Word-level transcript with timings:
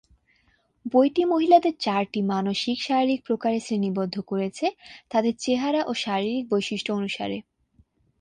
বইটি 0.85 1.23
মহিলাদের 1.25 1.75
চারটি 1.79 2.19
মানসিক-শারীরিক 2.23 3.21
প্রকারে 3.25 3.59
শ্রেণীবদ্ধ 3.59 4.15
করেছে, 4.21 4.65
তাদের 5.09 5.33
চেহারা 5.37 5.81
ও 5.85 5.91
শারীরিক 5.93 6.45
বৈশিষ্ট্য 6.49 6.91
অনুসারে। 6.93 7.37